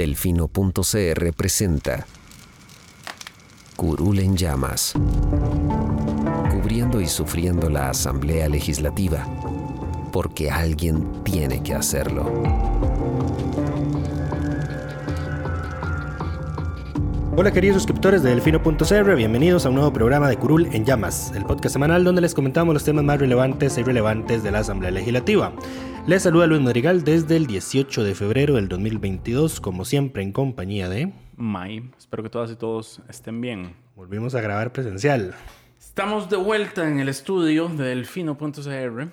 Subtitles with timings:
[0.00, 2.06] Delfino.cr presenta
[3.76, 4.94] Curul en llamas.
[6.50, 9.26] Cubriendo y sufriendo la Asamblea Legislativa.
[10.10, 12.32] Porque alguien tiene que hacerlo.
[17.36, 21.44] Hola queridos suscriptores de Delfino.cr, bienvenidos a un nuevo programa de Curul en Llamas, el
[21.44, 25.52] podcast semanal donde les comentamos los temas más relevantes e irrelevantes de la Asamblea Legislativa.
[26.06, 30.88] Les saluda Luis Madrigal desde el 18 de febrero del 2022, como siempre en compañía
[30.88, 31.12] de...
[31.36, 33.76] May, espero que todas y todos estén bien.
[33.94, 35.34] Volvimos a grabar presencial.
[35.78, 39.08] Estamos de vuelta en el estudio de Delfino.cr,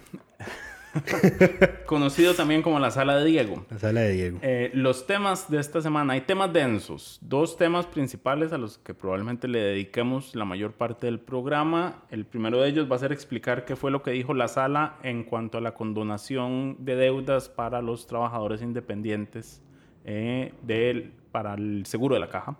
[1.85, 3.65] conocido también como la sala de Diego.
[3.69, 4.39] La sala de Diego.
[4.41, 8.93] Eh, los temas de esta semana, hay temas densos, dos temas principales a los que
[8.93, 12.03] probablemente le dediquemos la mayor parte del programa.
[12.09, 14.97] El primero de ellos va a ser explicar qué fue lo que dijo la sala
[15.03, 19.61] en cuanto a la condonación de deudas para los trabajadores independientes
[20.05, 22.57] eh, del- para el seguro de la caja,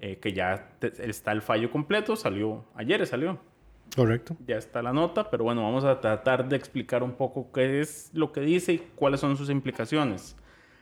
[0.00, 3.38] eh, que ya te- está el fallo completo, salió ayer, salió.
[3.94, 4.36] Correcto.
[4.46, 8.10] Ya está la nota, pero bueno, vamos a tratar de explicar un poco qué es
[8.12, 10.36] lo que dice y cuáles son sus implicaciones.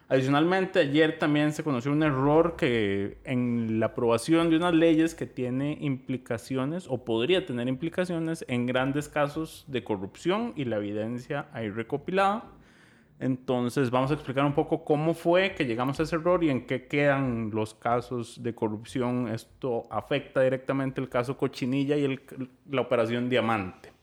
[0.08, 5.27] Adicionalmente, ayer también se conoció un error que en la aprobación de unas leyes que
[5.27, 11.70] tiene implicaciones o podría tener implicaciones en grandes casos de corrupción y la evidencia ahí
[11.70, 12.44] recopilada.
[13.25, 16.67] Entonces vamos a explicar un poco cómo fue que llegamos a ese error y en
[16.67, 19.28] qué quedan los casos de corrupción.
[19.28, 22.20] Esto afecta directamente el caso Cochinilla y el-
[22.70, 23.94] la operación Diamante.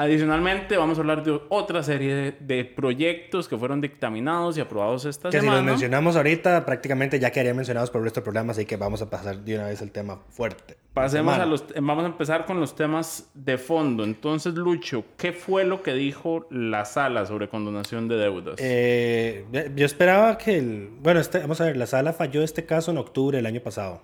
[0.00, 5.04] Adicionalmente vamos a hablar de otra serie de, de proyectos que fueron dictaminados y aprobados
[5.04, 5.56] esta Que si semana.
[5.58, 9.10] los mencionamos ahorita, prácticamente ya quedarían mencionados por el del programa, así que vamos a
[9.10, 10.76] pasar de una vez al tema fuerte.
[10.94, 14.04] Pasemos a los, vamos a empezar con los temas de fondo.
[14.04, 18.54] Entonces, Lucho, ¿qué fue lo que dijo la sala sobre condonación de deudas?
[18.58, 19.44] Eh,
[19.74, 20.90] yo esperaba que el...
[21.00, 24.02] Bueno, este- vamos a ver, la sala falló este caso en octubre del año pasado.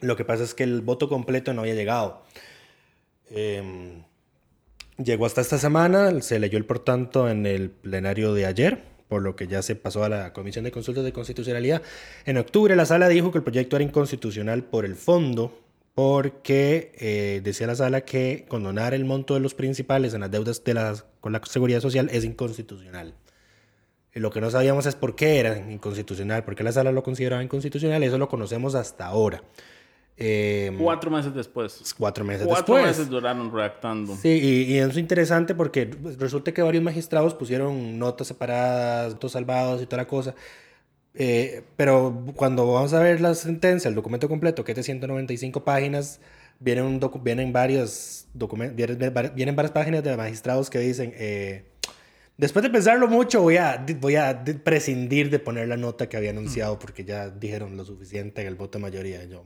[0.00, 2.22] Lo que pasa es que el voto completo no había llegado.
[3.30, 4.02] Eh,
[5.02, 9.22] llegó hasta esta semana, se leyó el por tanto en el plenario de ayer, por
[9.22, 11.82] lo que ya se pasó a la Comisión de Consultas de Constitucionalidad.
[12.26, 15.62] En octubre la sala dijo que el proyecto era inconstitucional por el fondo,
[15.94, 20.62] porque eh, decía la sala que condonar el monto de los principales en las deudas
[20.62, 23.14] de la, con la seguridad social es inconstitucional.
[24.12, 27.42] Lo que no sabíamos es por qué era inconstitucional, por qué la sala lo consideraba
[27.42, 29.42] inconstitucional, eso lo conocemos hasta ahora.
[30.20, 31.94] Eh, Cuatro meses después.
[31.96, 32.96] cuatro meses Cuatro después.
[32.98, 34.16] meses duraron redactando.
[34.16, 39.80] Sí, y, y es interesante porque resulta que varios magistrados pusieron notas separadas, votos salvados
[39.80, 40.34] y toda la cosa.
[41.14, 45.64] Eh, pero cuando vamos a ver la sentencia, el documento completo, que es de 195
[45.64, 46.20] páginas,
[46.60, 48.98] vienen, un vienen, varios vienen,
[49.34, 51.64] vienen varias páginas de magistrados que dicen, eh,
[52.36, 56.30] después de pensarlo mucho, voy a, voy a prescindir de poner la nota que había
[56.30, 59.24] anunciado porque ya dijeron lo suficiente en el voto de mayoría.
[59.24, 59.44] Yo,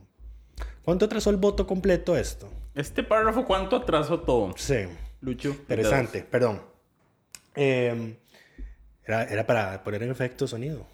[0.84, 2.48] ¿Cuánto atrasó el voto completo esto?
[2.74, 4.54] Este párrafo, ¿cuánto atrasó todo?
[4.56, 4.84] Sí.
[5.20, 5.50] Lucho.
[5.50, 6.60] Interesante, perdón.
[7.54, 8.16] Eh,
[9.06, 10.86] era, era para poner en efecto sonido.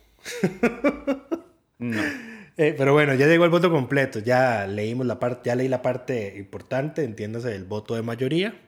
[1.78, 2.02] No.
[2.60, 4.18] Eh, pero bueno, ya llegó el voto completo.
[4.18, 8.60] Ya leímos la parte, ya leí la parte importante, entiéndase, el voto de mayoría,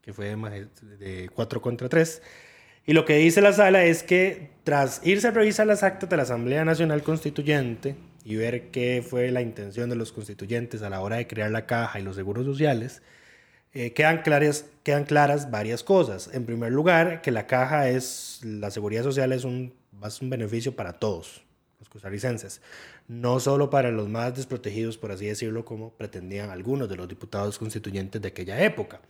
[0.00, 2.22] que fue de, maj- de 4 contra 3.
[2.86, 6.16] Y lo que dice la sala es que tras irse a revisar las actas de
[6.16, 11.00] la Asamblea Nacional Constituyente y ver qué fue la intención de los constituyentes a la
[11.00, 13.02] hora de crear la caja y los seguros sociales,
[13.74, 16.30] eh, quedan, claras, quedan claras varias cosas.
[16.32, 19.74] En primer lugar, que la caja es, la seguridad social es un,
[20.04, 21.42] es un beneficio para todos
[21.80, 22.62] los costarricenses,
[23.08, 27.58] no solo para los más desprotegidos, por así decirlo, como pretendían algunos de los diputados
[27.58, 29.00] constituyentes de aquella época.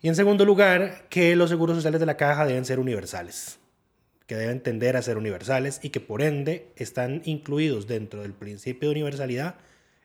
[0.00, 3.58] Y en segundo lugar, que los seguros sociales de la caja deben ser universales,
[4.28, 8.90] que deben tender a ser universales y que por ende están incluidos dentro del principio
[8.90, 9.56] de universalidad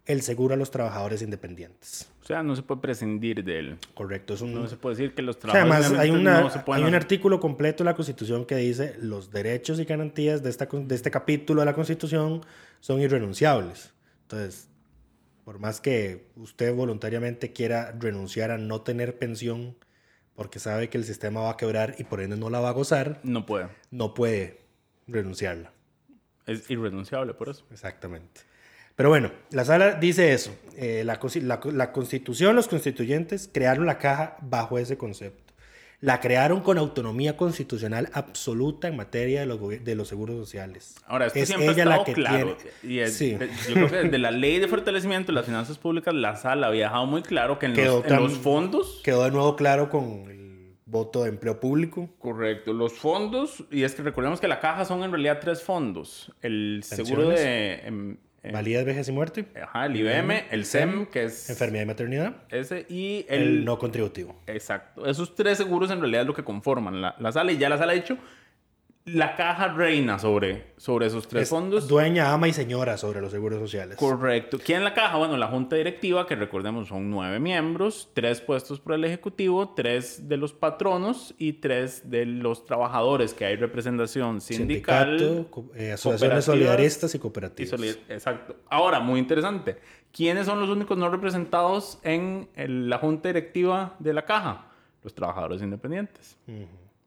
[0.05, 2.09] el seguro a los trabajadores independientes.
[2.23, 3.77] O sea, no se puede prescindir de él.
[3.93, 4.53] Correcto, es un...
[4.53, 6.83] No se puede decir que los O sea, además, trabajadores hay, una- no se pueden
[6.83, 10.67] hay un artículo completo de la Constitución que dice los derechos y garantías de, esta,
[10.71, 12.41] de este capítulo de la Constitución
[12.79, 13.93] son irrenunciables.
[14.23, 14.69] Entonces,
[15.43, 19.75] por más que usted voluntariamente quiera renunciar a no tener pensión
[20.35, 22.74] porque sabe que el sistema va a quebrar y por ende no la va a
[22.74, 23.68] gozar, No puede.
[23.91, 24.62] no puede
[25.07, 25.71] renunciarla.
[26.45, 27.65] Es irrenunciable por eso.
[27.71, 28.41] Exactamente.
[28.95, 30.56] Pero bueno, la sala dice eso.
[30.77, 35.43] Eh, la, consi- la- la constitución, los constituyentes crearon la caja bajo ese concepto.
[36.03, 40.95] La crearon con autonomía constitucional absoluta en materia de los, de los seguros sociales.
[41.07, 42.57] Ahora, esto es siempre ha ella estado la que claro.
[42.57, 42.95] tiene.
[42.95, 43.35] Y es- Sí.
[43.35, 46.67] de- yo creo que desde la ley de fortalecimiento de las finanzas públicas, la sala
[46.67, 49.55] había dejado muy claro que en, Quedó los, en tan- los fondos Quedó de nuevo
[49.55, 52.09] claro con el voto de empleo público.
[52.19, 56.33] Correcto, los fondos, y es que recordemos que la caja son en realidad tres fondos.
[56.41, 57.75] El seguro de...
[57.88, 58.17] em,
[58.51, 59.45] Validez, vejez y muerte.
[59.62, 61.50] Ajá, el IBM, el SEM, que es...
[61.50, 62.36] Enfermedad y maternidad.
[62.50, 63.66] Ese, y El, el...
[63.66, 64.42] no contributivo.
[64.48, 65.06] Exacto.
[65.06, 67.78] Esos tres seguros en realidad es lo que conforman la, la sala, y ya la
[67.78, 68.18] sala ha dicho,
[69.05, 71.89] la caja reina sobre, sobre esos tres Es fondos.
[71.89, 73.97] dueña, ama y señora sobre los seguros sociales.
[73.97, 74.57] Correcto.
[74.63, 75.17] ¿Quién en la caja?
[75.17, 80.29] Bueno, la junta directiva, que recordemos son nueve miembros, tres puestos por el ejecutivo, tres
[80.29, 85.19] de los patronos y tres de los trabajadores, que hay representación sindical.
[85.19, 87.81] Sindicato, eh, asociaciones solidaristas y y cooperativas.
[88.07, 88.56] Exacto.
[88.69, 89.77] Ahora, muy interesante.
[90.13, 94.67] ¿Quiénes son los únicos no representados en el- la junta directiva de la caja?
[95.03, 96.38] Los trabajadores independientes.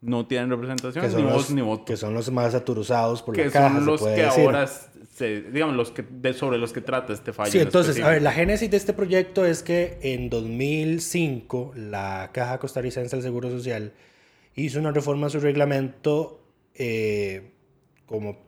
[0.00, 3.22] No tienen representación, que ni son, voz los, ni voto que son los más aturuzados
[3.22, 4.44] por que la caja, son se los puede que decir.
[4.44, 8.00] ahora se, digamos los que de, sobre los que trata este fallo Sí, en entonces,
[8.02, 13.22] a ver, la génesis de este proyecto es que en 2005 la Caja Costarricense del
[13.22, 13.94] Seguro Social
[14.54, 16.44] hizo una reforma a su reglamento
[16.74, 17.52] eh,
[18.04, 18.38] como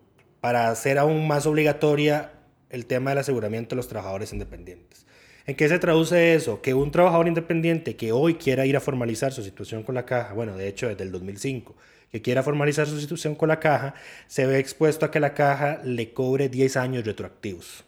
[0.40, 2.32] para hacer aún más obligatoria
[2.70, 5.06] el tema del aseguramiento de los trabajadores independientes.
[5.48, 6.60] ¿En qué se traduce eso?
[6.60, 10.34] Que un trabajador independiente que hoy quiera ir a formalizar su situación con la caja,
[10.34, 11.74] bueno, de hecho desde el 2005,
[12.12, 13.94] que quiera formalizar su situación con la caja,
[14.26, 17.84] se ve expuesto a que la caja le cobre 10 años retroactivos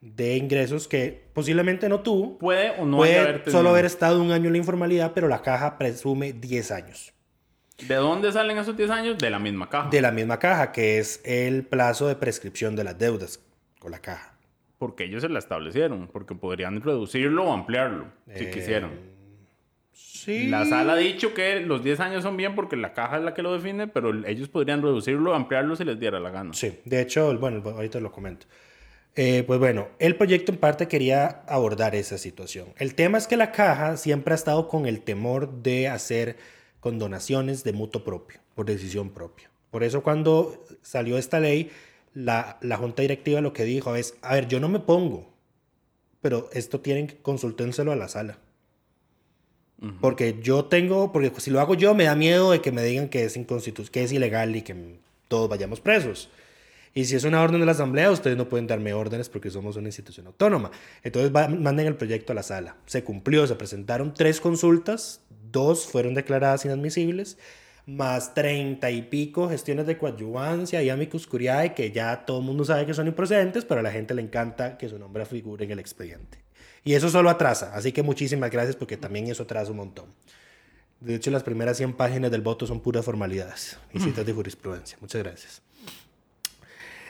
[0.00, 2.38] de ingresos que posiblemente no tuvo.
[2.38, 3.52] puede o no Puede haber tenido.
[3.52, 7.12] solo haber estado un año en la informalidad, pero la caja presume 10 años.
[7.86, 9.18] ¿De dónde salen esos 10 años?
[9.18, 9.90] De la misma caja.
[9.90, 13.40] De la misma caja, que es el plazo de prescripción de las deudas
[13.78, 14.29] con la caja.
[14.80, 18.92] Porque ellos se la establecieron, porque podrían reducirlo o ampliarlo, si Eh, quisieran.
[19.92, 20.48] Sí.
[20.48, 23.34] La sala ha dicho que los 10 años son bien porque la caja es la
[23.34, 26.54] que lo define, pero ellos podrían reducirlo o ampliarlo si les diera la gana.
[26.54, 28.46] Sí, de hecho, bueno, ahorita lo comento.
[29.16, 32.68] Eh, pues bueno, el proyecto en parte quería abordar esa situación.
[32.78, 36.36] El tema es que la caja siempre ha estado con el temor de hacer
[36.80, 39.50] condonaciones de mutuo propio, por decisión propia.
[39.70, 41.70] Por eso cuando salió esta ley,
[42.14, 45.32] la, la junta directiva lo que dijo es, a ver, yo no me pongo,
[46.20, 48.38] pero esto tienen que consulténselo a la sala.
[50.02, 53.08] Porque yo tengo, porque si lo hago yo me da miedo de que me digan
[53.08, 56.28] que es inconstitu que es ilegal y que todos vayamos presos.
[56.92, 59.76] Y si es una orden de la asamblea, ustedes no pueden darme órdenes porque somos
[59.76, 60.70] una institución autónoma.
[61.02, 62.76] Entonces va- manden el proyecto a la sala.
[62.84, 67.38] Se cumplió, se presentaron tres consultas, dos fueron declaradas inadmisibles,
[67.86, 72.64] más treinta y pico gestiones de coadyuvancia y amicus curiae que ya todo el mundo
[72.64, 75.70] sabe que son improcedentes, pero a la gente le encanta que su nombre figure en
[75.70, 76.38] el expediente.
[76.84, 80.06] Y eso solo atrasa, así que muchísimas gracias porque también eso atrasa un montón.
[81.00, 84.98] De hecho, las primeras 100 páginas del voto son puras formalidades y citas de jurisprudencia.
[85.00, 85.62] Muchas gracias.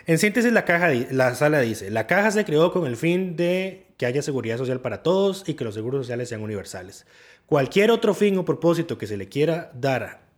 [0.06, 3.86] En síntesis, la, caja, la sala dice, la caja se creó con el fin de
[3.96, 7.06] que haya seguridad social para todos y que los seguros sociales sean universales.
[7.46, 10.29] Cualquier otro fin o propósito que se le quiera dar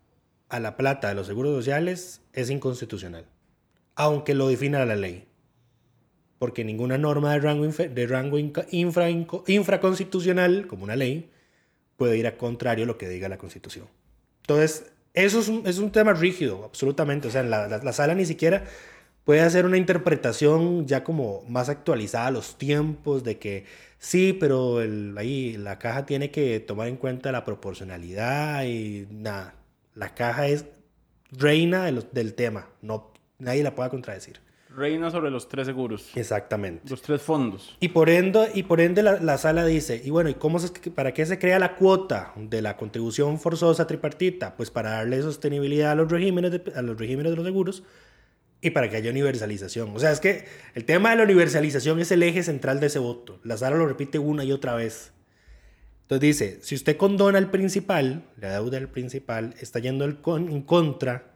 [0.53, 3.25] a la plata de los seguros sociales es inconstitucional,
[3.95, 5.27] aunque lo defina la ley.
[6.39, 9.09] Porque ninguna norma de rango, de rango infra-
[9.47, 11.31] infraconstitucional, como una ley,
[11.97, 13.87] puede ir a contrario a lo que diga la Constitución.
[14.43, 17.29] Entonces, eso es un, es un tema rígido, absolutamente.
[17.29, 18.65] O sea, la, la- la sala ni siquiera
[19.25, 23.65] puede hacer una interpretación ya como más actualizada a los tiempos de que
[23.99, 29.55] sí, pero el- ahí la caja tiene que tomar en cuenta la proporcionalidad y nada.
[29.95, 30.65] La caja es
[31.31, 34.41] reina de los- del tema, no, nadie la pueda contradecir.
[34.75, 36.89] Reina sobre los tres seguros, Exactamente.
[36.89, 37.77] los tres fondos.
[37.79, 40.71] Y por ende, y por ende la, la sala dice, y bueno, ¿y cómo se,
[40.91, 44.57] para qué se crea la cuota de la contribución forzosa tripartita?
[44.57, 47.83] Pues para darle sostenibilidad a los regímenes de, a los regímenes de los seguros
[48.63, 49.95] y para que haya universalización.
[49.95, 52.99] O sea, es que el tema de la universalización es el eje central de ese
[52.99, 53.41] voto.
[53.45, 55.13] La sala lo repite una y otra vez.
[56.13, 61.33] Entonces dice, si usted condona el principal, la deuda del principal, está yendo en contra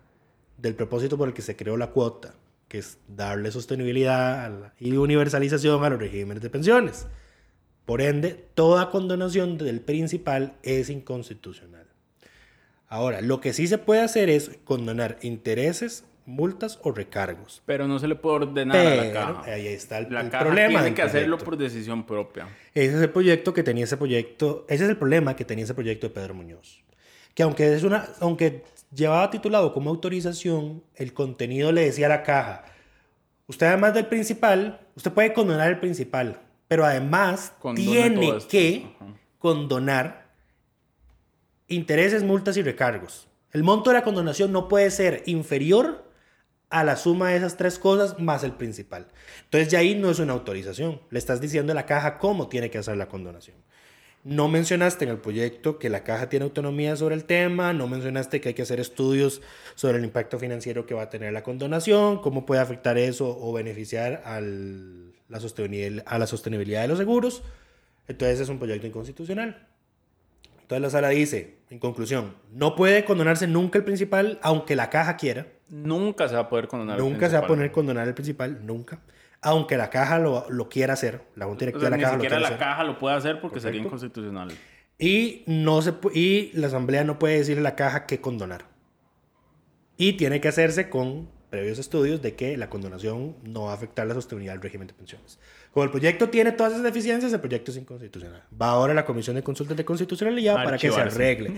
[0.58, 2.34] del propósito por el que se creó la cuota,
[2.68, 7.06] que es darle sostenibilidad y universalización a los regímenes de pensiones.
[7.86, 11.86] Por ende, toda condonación del principal es inconstitucional.
[12.86, 17.62] Ahora, lo que sí se puede hacer es condonar intereses, multas o recargos.
[17.66, 19.42] Pero no se le puede ordenar a la caja.
[19.44, 20.80] ahí está el, La el caja problema.
[20.80, 22.48] tiene que hacerlo por decisión propia.
[22.74, 25.74] Ese es el proyecto que tenía ese proyecto, ese es el problema que tenía ese
[25.74, 26.82] proyecto de Pedro Muñoz.
[27.34, 28.64] Que aunque es una, aunque
[28.94, 32.64] llevaba titulado como autorización, el contenido le decía a la caja,
[33.48, 39.06] Usted además del principal, usted puede condonar el principal, pero además Condone tiene que Ajá.
[39.38, 40.26] condonar
[41.68, 43.28] intereses, multas y recargos.
[43.52, 46.05] El monto de la condonación no puede ser inferior
[46.70, 49.06] a la suma de esas tres cosas más el principal.
[49.44, 51.00] Entonces ya ahí no es una autorización.
[51.10, 53.56] Le estás diciendo a la caja cómo tiene que hacer la condonación.
[54.24, 58.40] No mencionaste en el proyecto que la caja tiene autonomía sobre el tema, no mencionaste
[58.40, 59.40] que hay que hacer estudios
[59.76, 63.52] sobre el impacto financiero que va a tener la condonación, cómo puede afectar eso o
[63.52, 65.38] beneficiar al- la
[66.06, 67.44] a la sostenibilidad de los seguros.
[68.08, 69.68] Entonces es un proyecto inconstitucional.
[70.62, 75.16] Entonces la sala dice, en conclusión, no puede condonarse nunca el principal, aunque la caja
[75.16, 75.46] quiera.
[75.68, 76.98] Nunca se va a poder condonar.
[76.98, 79.00] el Nunca se va a poner condonar el principal, nunca.
[79.42, 82.16] Aunque la caja lo, lo quiera hacer, la Junta O Directiva sea, de la caja
[82.16, 82.58] lo siquiera quiera la hacer.
[82.58, 84.50] caja lo puede hacer porque sería inconstitucional.
[84.98, 88.64] Y, no se, y la asamblea no puede decirle a la caja qué condonar.
[89.98, 94.06] Y tiene que hacerse con previos estudios de que la condonación no va a afectar
[94.06, 95.38] la sostenibilidad del régimen de pensiones.
[95.72, 98.42] Como el proyecto tiene todas esas deficiencias, el proyecto es inconstitucional.
[98.60, 101.52] Va ahora a la Comisión de Consultas de Constitucionalidad para que se arregle.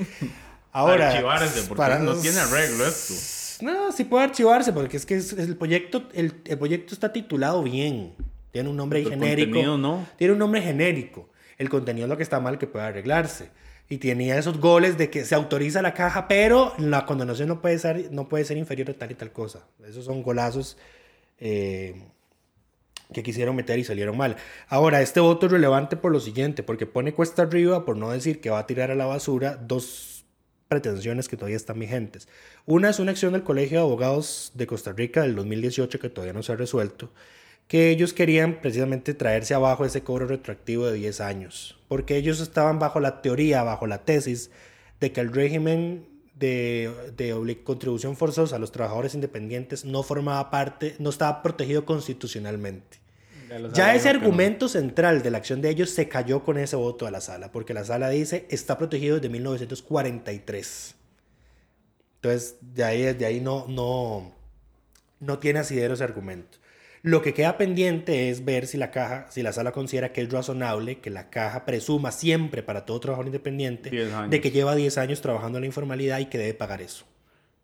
[0.72, 3.14] Ahora, Archivarse, porque para- no tiene arreglo esto.
[3.62, 7.62] No, sí puede archivarse, porque es que es- el, proyecto, el, el proyecto está titulado
[7.62, 8.14] bien.
[8.52, 9.76] Tiene un nombre el genérico.
[9.76, 10.06] no.
[10.16, 11.28] Tiene un nombre genérico.
[11.58, 13.50] El contenido es lo que está mal que puede arreglarse.
[13.90, 17.78] Y tenía esos goles de que se autoriza la caja, pero la condonación no puede
[17.78, 19.66] ser, no puede ser inferior a tal y tal cosa.
[19.88, 20.76] Esos son golazos
[21.40, 21.94] eh,
[23.12, 24.36] que quisieron meter y salieron mal.
[24.68, 28.40] Ahora, este voto es relevante por lo siguiente, porque pone cuesta arriba, por no decir
[28.40, 30.17] que va a tirar a la basura, dos
[30.68, 32.28] pretensiones que todavía están vigentes.
[32.66, 36.34] Una es una acción del Colegio de Abogados de Costa Rica del 2018 que todavía
[36.34, 37.10] no se ha resuelto,
[37.66, 42.78] que ellos querían precisamente traerse abajo ese cobro retroactivo de 10 años, porque ellos estaban
[42.78, 44.50] bajo la teoría, bajo la tesis
[45.00, 50.94] de que el régimen de, de contribución forzosa a los trabajadores independientes no formaba parte,
[50.98, 52.98] no estaba protegido constitucionalmente.
[53.72, 57.10] Ya ese argumento central de la acción de ellos se cayó con ese voto a
[57.10, 60.94] la sala, porque la sala dice está protegido desde 1943.
[62.16, 64.32] Entonces, de ahí, de ahí no, no,
[65.20, 66.58] no tiene asidero ese argumento.
[67.02, 70.30] Lo que queda pendiente es ver si la caja, si la sala considera que es
[70.32, 74.30] razonable que la caja presuma siempre para todo trabajador independiente 10 años.
[74.30, 77.04] de que lleva 10 años trabajando en la informalidad y que debe pagar eso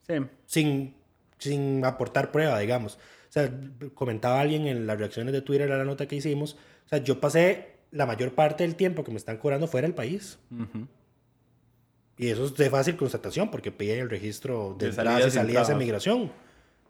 [0.07, 0.15] Sí.
[0.47, 0.95] sin,
[1.39, 2.97] sin aportar prueba, digamos.
[3.35, 3.51] Sea,
[3.95, 6.57] comentaba alguien en las reacciones de Twitter a la nota que hicimos.
[6.87, 9.95] O sea, yo pasé la mayor parte del tiempo que me están cobrando fuera del
[9.97, 10.39] país.
[12.17, 15.33] Y eso es de fácil constatación porque piden el registro de, De entradas y salidas
[15.33, 15.79] y salidas de entradas.
[15.79, 16.33] migración.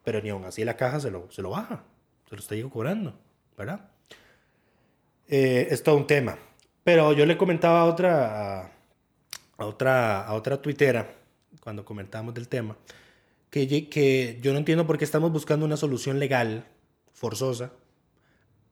[0.04, 1.82] Pero ni aún así la caja se lo, se lo baja.
[2.28, 3.18] Se lo está cobrando,
[3.56, 3.88] ¿verdad?
[5.26, 6.36] Eh, es todo un tema.
[6.82, 8.72] Pero yo le comentaba a otra, a,
[9.56, 11.10] a otra, a otra tuitera,
[11.60, 12.76] cuando comentábamos del tema,
[13.54, 16.66] que, yo no entiendo por qué estamos buscando una solución legal,
[17.12, 17.72] forzosa,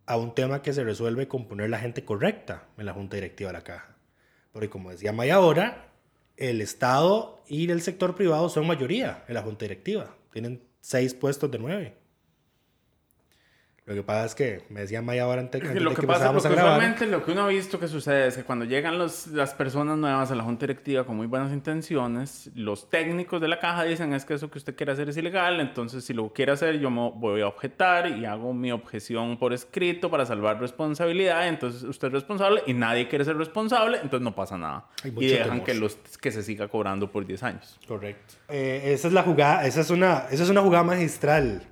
[0.06, 3.50] a un tema que se resuelve con poner la gente correcta en la junta directiva
[3.50, 3.96] de la caja.
[4.50, 5.92] Porque como decía Maya ahora,
[6.36, 10.16] el Estado y el sector privado son mayoría en la junta directiva.
[10.32, 11.94] Tienen seis puestos de nueve.
[13.92, 16.06] Lo que pasa es que me decía Maya ahora antes, antes Lo de que que
[16.06, 16.78] pasa, empezábamos a porque grabar.
[16.78, 19.98] usualmente lo que uno ha visto que sucede es que cuando llegan los, las personas
[19.98, 24.12] nuevas a la junta directiva con muy buenas intenciones, los técnicos de la caja dicen
[24.14, 26.90] es que eso que usted quiere hacer es ilegal, entonces si lo quiere hacer yo
[26.90, 32.08] me voy a objetar y hago mi objeción por escrito para salvar responsabilidad, entonces usted
[32.08, 34.86] es responsable y nadie quiere ser responsable, entonces no pasa nada.
[35.04, 35.64] Y dejan temor.
[35.64, 37.78] que, los, que se siga cobrando por 10 años.
[37.86, 38.34] Correcto.
[38.48, 41.62] Eh, esa es la jugada, esa es una, esa es una jugada magistral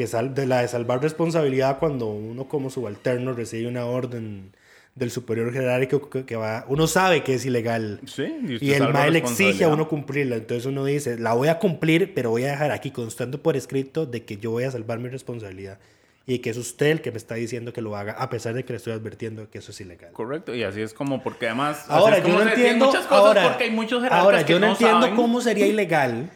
[0.00, 4.50] que sal, de la de salvar responsabilidad cuando uno como subalterno recibe una orden
[4.94, 8.00] del superior jerárquico que, va, uno sabe que es ilegal.
[8.06, 10.36] Sí, y Y el le exige a uno cumplirla.
[10.36, 14.06] Entonces uno dice, la voy a cumplir, pero voy a dejar aquí constando por escrito
[14.06, 15.78] de que yo voy a salvar mi responsabilidad.
[16.26, 18.64] Y que es usted el que me está diciendo que lo haga, a pesar de
[18.64, 20.12] que le estoy advirtiendo que eso es ilegal.
[20.12, 21.84] Correcto, y así es como, porque además...
[21.88, 22.90] Ahora, yo no entiendo.
[23.10, 25.16] ahora, porque hay muchos ahora, yo no, no entiendo saben.
[25.16, 26.30] cómo sería ilegal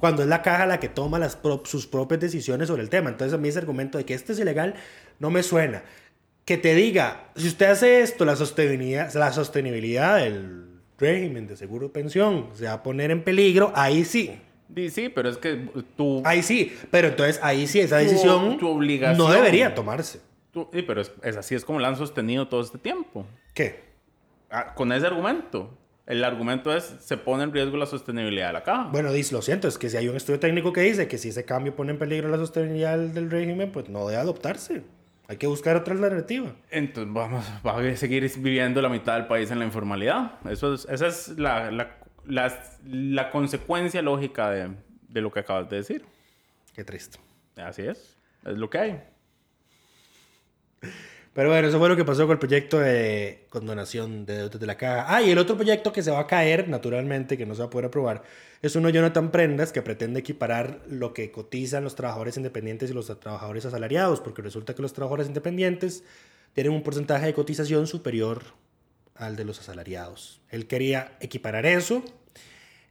[0.00, 3.10] cuando es la caja la que toma las pro- sus propias decisiones sobre el tema.
[3.10, 4.74] Entonces, a mí ese argumento de que esto es ilegal
[5.18, 5.82] no me suena.
[6.44, 10.66] Que te diga, si usted hace esto, la sostenibilidad, la sostenibilidad del
[10.98, 14.38] régimen de seguro de pensión se va a poner en peligro, ahí sí.
[14.90, 16.22] Sí, pero es que tú...
[16.24, 16.72] Ahí sí.
[16.90, 20.20] Pero entonces, ahí sí, esa decisión tu no debería tomarse.
[20.52, 23.26] tú- sí, pero es, es así, es como la han sostenido todo este tiempo.
[23.54, 23.80] ¿Qué?
[24.50, 25.76] Ah, con ese argumento.
[26.10, 28.88] El argumento es, se pone en riesgo la sostenibilidad de la caja.
[28.90, 31.28] Bueno, dis, lo siento, es que si hay un estudio técnico que dice que si
[31.28, 34.82] ese cambio pone en peligro la sostenibilidad del, régimen, pues no debe adoptarse.
[35.28, 36.52] Hay que buscar otra alternativa.
[36.68, 40.32] Entonces vamos, va a seguir viviendo la mitad del país en la informalidad.
[40.50, 44.70] Eso es, esa es la, la, la, la consecuencia lógica de,
[45.08, 46.04] de lo que acabas de decir.
[46.74, 47.20] Qué triste.
[47.54, 48.18] Así es.
[48.44, 49.00] Es lo que hay.
[51.32, 54.66] Pero bueno, eso fue lo que pasó con el proyecto de condonación de deudas de
[54.66, 55.06] la caja.
[55.08, 57.66] Ah, y el otro proyecto que se va a caer, naturalmente, que no se va
[57.66, 58.24] a poder aprobar,
[58.62, 63.06] es uno Jonathan Prendas que pretende equiparar lo que cotizan los trabajadores independientes y los
[63.20, 66.02] trabajadores asalariados, porque resulta que los trabajadores independientes
[66.52, 68.42] tienen un porcentaje de cotización superior
[69.14, 70.40] al de los asalariados.
[70.50, 72.02] Él quería equiparar eso.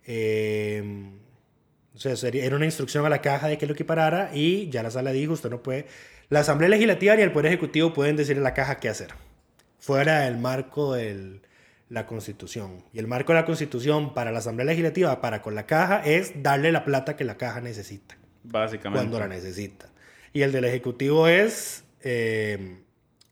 [0.06, 1.12] eh,
[1.96, 4.92] o sea, era una instrucción a la caja de que lo equiparara y ya la
[4.92, 5.86] sala dijo, usted no puede...
[6.30, 9.10] La Asamblea Legislativa ni el Poder Ejecutivo pueden decirle a la caja qué hacer.
[9.80, 11.42] Fuera del marco de
[11.90, 12.84] la Constitución.
[12.94, 16.44] Y el marco de la Constitución para la Asamblea Legislativa, para con la caja, es
[16.44, 19.00] darle la plata que la caja necesita Básicamente.
[19.00, 19.88] cuando la necesita.
[20.32, 22.78] Y el del Ejecutivo es eh,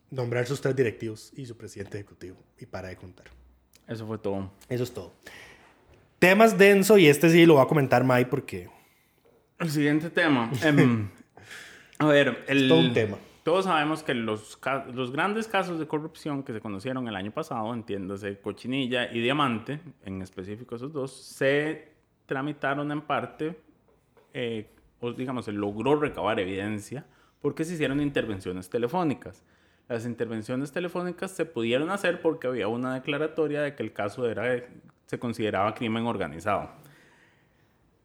[0.09, 2.37] nombrar sus tres directivos y su presidente ejecutivo.
[2.57, 3.27] Y para de contar.
[3.87, 4.51] Eso fue todo.
[4.69, 5.13] Eso es todo.
[6.17, 8.69] Temas denso y este sí lo va a comentar Mai porque
[9.59, 10.51] El siguiente tema.
[10.63, 11.09] Em,
[11.99, 13.17] a ver, el, todo un tema.
[13.43, 14.59] Todos sabemos que los,
[14.93, 19.79] los grandes casos de corrupción que se conocieron el año pasado, entiéndase Cochinilla y Diamante,
[20.03, 21.93] en específico esos dos, se
[22.25, 23.57] tramitaron en parte,
[24.33, 27.05] eh, o digamos, se logró recabar evidencia
[27.41, 29.43] porque se hicieron intervenciones telefónicas.
[29.87, 34.61] Las intervenciones telefónicas se pudieron hacer porque había una declaratoria de que el caso era,
[35.05, 36.69] se consideraba crimen organizado.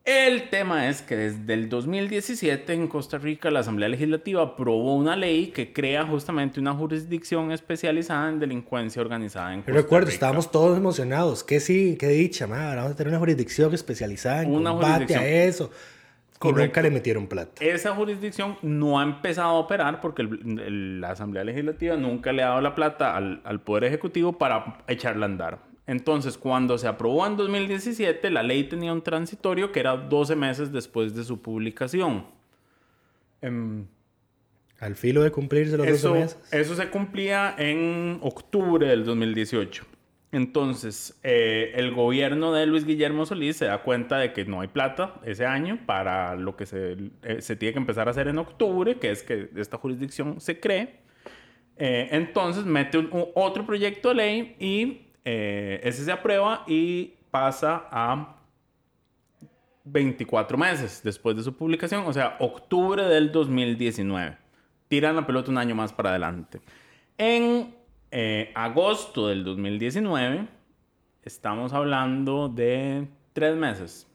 [0.04, 5.14] El tema es que desde el 2017 en Costa Rica la Asamblea Legislativa aprobó una
[5.14, 10.14] ley que crea justamente una jurisdicción especializada en delincuencia organizada en Costa recuerdo, Rica.
[10.14, 11.44] estábamos todos emocionados.
[11.44, 12.46] Que sí, qué dicha.
[12.46, 15.70] Ahora vamos a tener una jurisdicción especializada en Una combate a eso.
[16.44, 17.64] Y nunca le metieron plata.
[17.64, 22.42] Esa jurisdicción no ha empezado a operar porque el- el- la Asamblea Legislativa nunca le
[22.42, 25.58] ha dado la plata al, al Poder Ejecutivo para echarla a andar.
[25.86, 30.70] Entonces, cuando se aprobó en 2017, la ley tenía un transitorio que era 12 meses
[30.72, 32.24] después de su publicación.
[33.40, 33.86] Em,
[34.78, 36.48] Al filo de cumplirse los eso, 12 meses.
[36.52, 39.84] eso se cumplía en octubre del 2018.
[40.30, 44.68] Entonces, eh, el gobierno de Luis Guillermo Solís se da cuenta de que no hay
[44.68, 48.38] plata ese año para lo que se, eh, se tiene que empezar a hacer en
[48.38, 51.00] octubre, que es que esta jurisdicción se cree.
[51.76, 57.14] Eh, entonces, mete un- un- otro proyecto de ley y eh, ese se aprueba y
[57.30, 58.36] pasa a
[59.84, 64.36] 24 meses después de su publicación, o sea, octubre del 2019.
[64.88, 66.60] Tiran la pelota un año más para adelante.
[67.18, 67.74] En
[68.10, 70.46] eh, agosto del 2019,
[71.22, 74.06] estamos hablando de tres meses.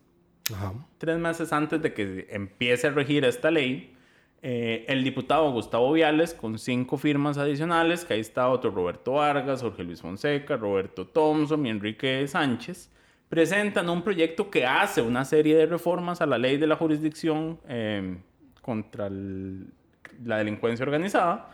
[0.54, 0.74] Ajá.
[0.98, 3.96] Tres meses antes de que empiece a regir esta ley,
[4.41, 9.62] eh, el diputado Gustavo Viales, con cinco firmas adicionales, que ahí está otro Roberto Vargas,
[9.62, 12.91] Jorge Luis Fonseca, Roberto Thompson y Enrique Sánchez,
[13.30, 17.60] presentan un proyecto que hace una serie de reformas a la ley de la jurisdicción
[17.67, 18.17] eh,
[18.62, 21.50] contra la delincuencia organizada.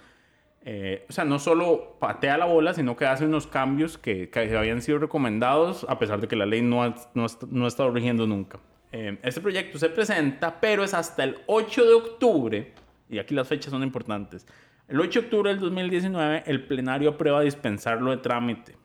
[0.65, 4.57] Eh, o sea, no solo patea la bola, sino que hace unos cambios que, que
[4.57, 7.67] habían sido recomendados, a pesar de que la ley no ha, no ha, no ha
[7.67, 8.59] estado rigiendo nunca.
[8.93, 12.73] Eh, este proyecto se presenta, pero es hasta el 8 de octubre,
[13.09, 14.45] y aquí las fechas son importantes.
[14.87, 18.75] El 8 de octubre del 2019, el plenario aprueba dispensarlo de trámite,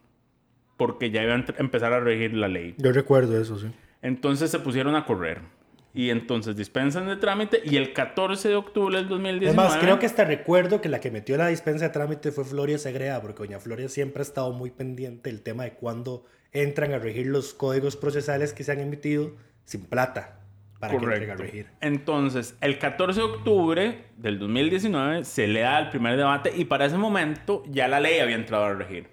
[0.79, 2.75] porque ya iba a empezar a regir la ley.
[2.79, 3.67] Yo recuerdo eso, sí.
[4.01, 5.43] Entonces se pusieron a correr.
[5.93, 9.51] Y entonces dispensan de trámite y el 14 de octubre del 2019...
[9.51, 12.45] Es más, creo que hasta recuerdo que la que metió la dispensa de trámite fue
[12.45, 16.93] Floria Segrea, porque doña Floria siempre ha estado muy pendiente del tema de cuándo entran
[16.93, 19.33] a regir los códigos procesales que se han emitido
[19.69, 20.39] sin plata
[20.81, 21.43] para que entren a Correcto.
[21.43, 21.67] regir.
[21.81, 26.87] Entonces, el 14 de octubre del 2019 se le da el primer debate y para
[26.87, 29.09] ese momento ya la ley había entrado a regir.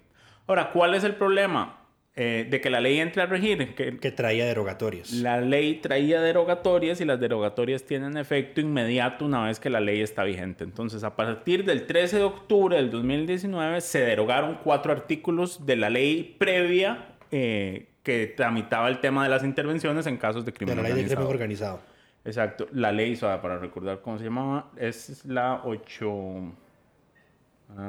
[0.48, 1.82] Ahora, ¿cuál es el problema
[2.16, 3.76] eh, de que la ley entre a regir?
[3.76, 5.12] Que Que traía derogatorios.
[5.12, 10.02] la ley traía derogatorias y las derogatorias tienen efecto inmediato una vez que la ley
[10.02, 10.64] está vigente.
[10.64, 15.90] Entonces, a partir del 13 de octubre del 2019 se derogaron cuatro artículos de la
[15.90, 20.84] ley previa eh, que tramitaba el tema de las intervenciones en casos de crimen la
[20.84, 21.76] ley de crimen organizado.
[21.76, 21.96] organizado.
[22.24, 26.54] Exacto, la ley, para recordar cómo se llamaba, es la 8...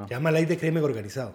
[0.08, 1.34] Se llama ley de crimen organizado.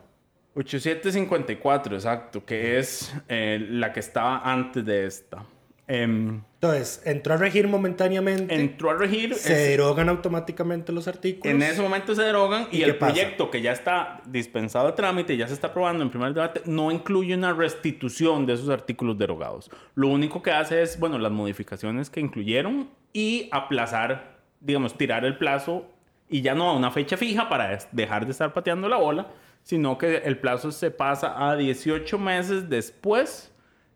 [0.56, 5.46] 8754, exacto, que es eh, la que estaba antes de esta.
[5.93, 8.56] Em, Entonces, entró a regir momentáneamente.
[8.56, 11.54] entró a regir, se es- derogan automáticamente los artículos.
[11.54, 13.12] en ese momento se derogan y, ¿Y el pasa?
[13.13, 16.91] proyecto que ya está dispensado de trámite, ya se está aprobando en primer debate, no
[16.91, 19.69] incluye una restitución de esos artículos derogados.
[19.95, 25.38] Lo único que hace es, bueno, las modificaciones que incluyeron y aplazar, digamos, tirar el
[25.38, 25.86] plazo
[26.30, 29.27] y ya no a una fecha fija para dejar de estar pateando la bola,
[29.63, 33.50] sino que el plazo se pasa a 18 meses después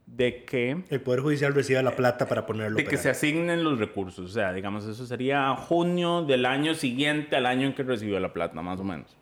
[0.05, 2.77] de que El Poder Judicial recibe la plata para ponerlo.
[2.77, 4.25] de que se asignen los recursos.
[4.25, 8.31] O sea, digamos, eso sería junio del año siguiente al año en que recibió la
[8.31, 9.17] plata, más o menos.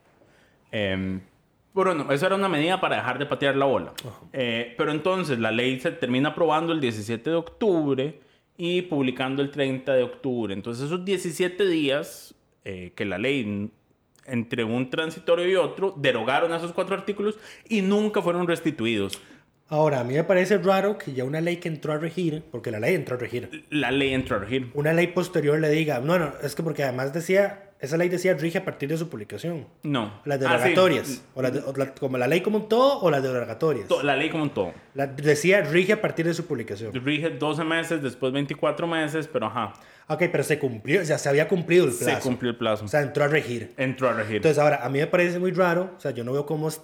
[0.71, 1.19] Eh,
[1.73, 3.93] pero no, eso era una medida para dejar de patear la bola.
[4.31, 8.19] Eh, pero entonces la ley se termina aprobando el 17 de octubre
[8.57, 10.53] y publicando el 30 de octubre.
[10.53, 13.71] Entonces esos 17 días eh, que la ley
[14.25, 19.19] entre un transitorio y otro derogaron esos cuatro artículos y nunca fueron restituidos.
[19.73, 22.69] Ahora, a mí me parece raro que ya una ley que entró a regir, porque
[22.69, 24.69] la ley entró a regir, La ley entró a regir.
[24.75, 28.35] una ley posterior le diga, no, no, es que porque además decía, esa ley decía
[28.35, 29.65] rige a partir de su publicación.
[29.81, 30.21] No.
[30.25, 30.69] Las Ah, sí.
[30.69, 33.87] derogatorias, o las de- o la- como la ley como un todo o las derogatorias.
[33.87, 34.73] To- La ley como un todo.
[34.93, 36.93] La- decía rige a partir de su publicación.
[36.93, 39.73] Rige 12 meses, después 24 meses, pero ajá,
[40.07, 42.21] Ok, pero se cumplió, o sea, se había cumplido el se plazo.
[42.21, 42.83] cumplió el plazo.
[42.85, 43.73] O sea, entró a regir.
[43.77, 44.35] Entró a regir.
[44.35, 46.79] Entonces, ahora, a mí me parece muy raro, o sea, yo no veo cómo es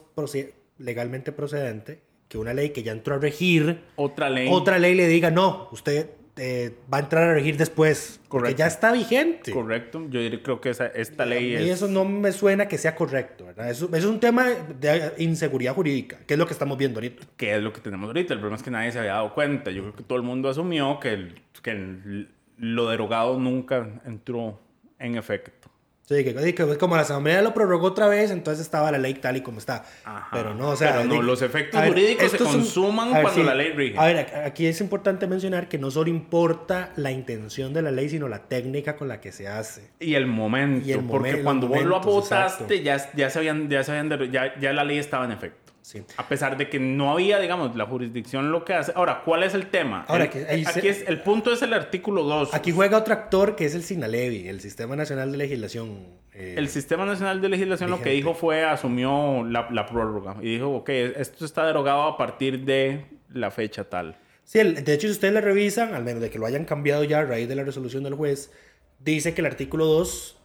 [0.79, 1.99] legalmente procedente
[2.29, 4.47] que una ley que ya entró a regir, Otra ley.
[4.51, 8.21] otra ley le diga, no, usted eh, va a entrar a regir después.
[8.29, 8.57] Correcto.
[8.57, 9.51] ya está vigente.
[9.51, 10.05] Correcto.
[10.09, 11.61] Yo creo que esa, esta ley Y es...
[11.71, 13.69] eso no me suena que sea correcto, ¿verdad?
[13.69, 14.45] Eso, eso es un tema
[14.79, 17.25] de inseguridad jurídica, que es lo que estamos viendo ahorita.
[17.35, 18.33] que es lo que tenemos ahorita.
[18.35, 19.71] El problema es que nadie se había dado cuenta.
[19.71, 24.59] Yo creo que todo el mundo asumió que, el- que el- lo derogado nunca entró
[24.99, 25.68] en efecto.
[26.09, 29.37] Sí, que, que- como la Asamblea lo prorrogó otra vez, entonces estaba la ley tal
[29.37, 29.85] y como está.
[30.03, 30.29] Ajá.
[30.33, 30.93] Pero no, o sea...
[30.93, 33.95] Pero no, los efectos ver, jurídicos se un- consuman ver, cuando la ley rige.
[33.99, 38.09] A ver, aquí es importante mencionar que no solo importa la intención de la ley,
[38.09, 39.87] sino la técnica con la que se hace.
[39.99, 40.87] Y el momento.
[40.87, 44.31] Y el porque momen- cuando vos lo votaste, ya, ya, se habían, ya, se habían
[44.31, 45.68] ya, ya la ley estaba en efecto.
[45.89, 46.03] Sí.
[46.17, 48.91] A pesar de que no había, digamos, la jurisdicción lo que hace.
[48.95, 50.05] Ahora, ¿cuál es el tema?
[50.07, 52.53] Ahora, El- que ahí se- aquí es, el punto es el artículo 2.
[52.53, 56.19] Aquí juega otro actor que es el SINALEVI, el Sistema Nacional de Legislación.
[56.31, 60.53] eh, El Sistema Nacional de Legislación lo que dijo fue, asumió la, la prórroga y
[60.53, 64.15] dijo, ok, esto está derogado a partir de la fecha tal.
[64.43, 67.03] Sí, el- de hecho, si ustedes le revisan, al menos de que lo hayan cambiado
[67.03, 68.51] ya a raíz de la resolución del juez,
[68.99, 70.37] dice que el artículo 2,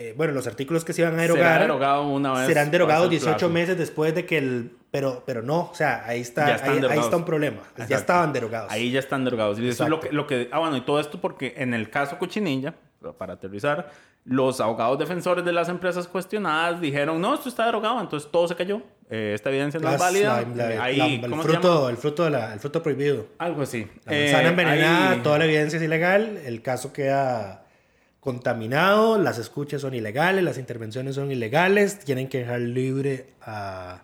[0.00, 2.46] eh, bueno, los artículos que se iban a Será derogar derogado una vez.
[2.46, 3.52] serán derogados pase el 18 plazo.
[3.52, 4.72] meses después de que el...
[4.90, 7.58] Pero, pero no, o sea, ahí está, Ya ahí, está un problema.
[7.76, 7.94] Ya Exacto.
[7.96, 8.70] estaban derogados.
[8.72, 9.58] Ahí ya están derogados.
[9.58, 10.48] Y eso es lo que, lo que...
[10.52, 12.74] Ah, bueno, y todo esto porque en el caso Cochinilla,
[13.18, 13.90] para aterrizar,
[14.24, 18.54] los abogados defensores de las empresas cuestionadas dijeron, no, esto está derogado, entonces todo se
[18.54, 18.80] cayó.
[19.10, 20.42] Eh, esta evidencia no es válida.
[20.54, 23.26] la- la- Ahí, la- el, fruto, el, fruto de la- el fruto prohibido.
[23.38, 23.86] Algo así.
[24.04, 27.64] La Eh, manzana envenenada, ahí- toda la evidencia es ilegal, el caso queda
[28.20, 34.02] contaminado, las escuchas son ilegales, las intervenciones son ilegales, tienen que dejar libre a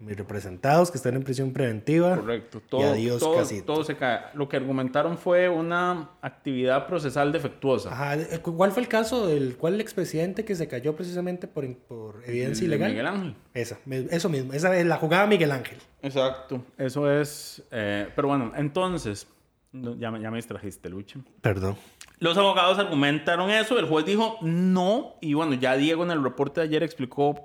[0.00, 2.16] mis representados que están en prisión preventiva.
[2.16, 2.62] Correcto.
[2.64, 4.20] y Todo, adiós todo, todo se cae.
[4.32, 7.92] Lo que argumentaron fue una actividad procesal defectuosa.
[7.92, 11.70] Ajá, eh, ¿Cuál fue el caso del cuál el expresidente que se cayó precisamente por,
[11.76, 12.90] por evidencia El ilegal?
[12.90, 13.34] Miguel Ángel.
[13.52, 13.78] Esa,
[14.10, 15.76] eso mismo, esa es la jugada Miguel Ángel.
[16.00, 16.64] Exacto.
[16.78, 17.62] Eso es.
[17.70, 19.26] eh, pero bueno, entonces.
[19.74, 21.20] ya, ya me distrajiste, Lucha.
[21.42, 21.76] Perdón.
[22.20, 26.60] Los abogados argumentaron eso, el juez dijo no, y bueno, ya Diego en el reporte
[26.60, 27.40] de ayer explicó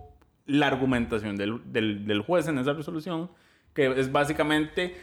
[0.46, 3.32] la argumentación del, del- juez en esa resolución,
[3.74, 4.96] que es básicamente,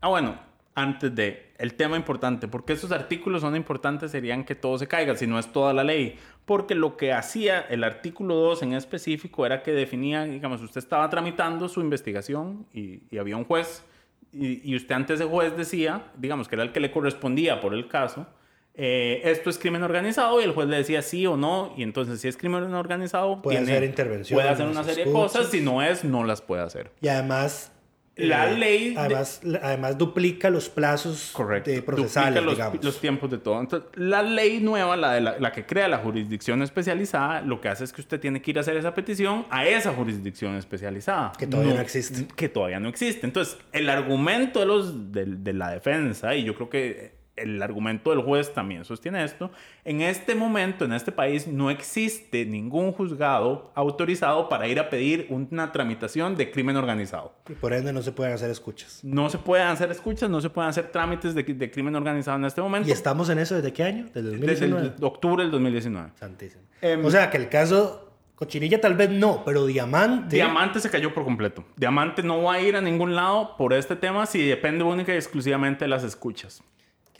[0.00, 0.38] ah bueno,
[0.76, 5.16] antes de, el tema importante, porque esos artículos son importantes serían que todo se caiga,
[5.16, 9.44] si no es toda la ley, porque lo que hacía el artículo 2 en específico
[9.44, 13.84] era que definía, digamos, usted estaba tramitando su investigación y, y había un juez,
[14.32, 17.74] y, y usted ante ese juez decía, digamos, que era el que le correspondía por
[17.74, 18.28] el caso,
[18.74, 22.20] eh, esto es crimen organizado y el juez le decía sí o no y entonces
[22.20, 25.82] si es crimen organizado Puede hacer intervenciones, puede hacer una serie de cosas si no
[25.82, 26.90] es no las puede hacer.
[27.00, 27.72] Y además...
[28.16, 32.84] La eh, ley de- Además, duplica los plazos correcto de procesales, los, digamos.
[32.84, 33.58] los tiempos de todo.
[33.60, 37.68] Entonces la ley nueva la de la, la que crea la jurisdicción especializada lo que
[37.68, 41.32] hace es que usted tiene que ir a hacer esa petición a esa jurisdicción especializada.
[41.38, 42.26] Que todavía no existe.
[42.36, 43.24] que todavía no existe.
[43.24, 48.10] Entonces el argumento de los de, de la defensa y yo creo que el argumento
[48.10, 49.50] del juez también sostiene esto.
[49.84, 55.26] En este momento, en este país, no existe ningún juzgado autorizado para ir a pedir
[55.30, 57.32] una tramitación de crimen organizado.
[57.48, 59.00] Y por ende no se pueden hacer escuchas.
[59.02, 62.44] No se pueden hacer escuchas, no se pueden hacer trámites de, de crimen organizado en
[62.44, 62.88] este momento.
[62.88, 64.04] ¿Y estamos en eso desde qué año?
[64.14, 64.94] Desde Desde 2019.
[64.98, 66.10] el octubre del 2019.
[66.14, 66.62] Santísimo.
[66.82, 68.06] Em, o sea, que el caso
[68.40, 70.36] Cochinilla tal vez no, pero Diamante...
[70.36, 71.62] Diamante se cayó por completo.
[71.76, 75.16] Diamante no va a ir a ningún lado por este tema si depende única y
[75.16, 76.62] exclusivamente de las escuchas.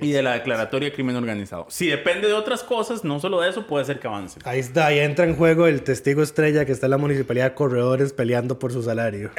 [0.01, 1.67] Y de la declaratoria de crimen organizado.
[1.69, 4.41] Si depende de otras cosas, no solo de eso, puede ser que avance.
[4.45, 7.55] Ahí está, ahí entra en juego el testigo estrella que está en la municipalidad de
[7.55, 9.31] Corredores peleando por su salario.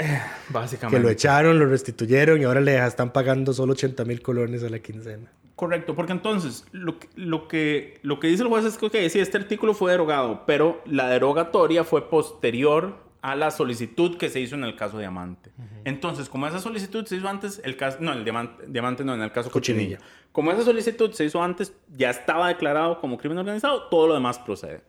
[0.50, 0.98] Básicamente.
[0.98, 4.70] Que lo echaron, lo restituyeron y ahora le están pagando solo 80 mil colones a
[4.70, 5.32] la quincena.
[5.56, 8.96] Correcto, porque entonces lo que, lo que, lo que dice el juez es que, ok,
[9.10, 14.40] sí, este artículo fue derogado, pero la derogatoria fue posterior a la solicitud que se
[14.40, 15.52] hizo en el caso Diamante.
[15.86, 19.22] Entonces, como esa solicitud se hizo antes, el caso, no, el Diamante, Diamante no, en
[19.22, 20.00] el caso Cochinilla.
[20.32, 24.40] Como esa solicitud se hizo antes, ya estaba declarado como crimen organizado, todo lo demás
[24.40, 24.82] procede.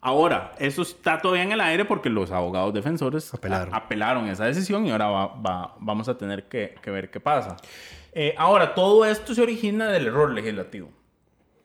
[0.00, 3.74] Ahora, eso está todavía en el aire porque los abogados defensores Apelaron.
[3.74, 7.18] a- apelaron esa decisión y ahora va- va- vamos a tener que, que ver qué
[7.18, 7.56] pasa.
[8.12, 10.90] Eh, ahora, todo esto se origina del error legislativo.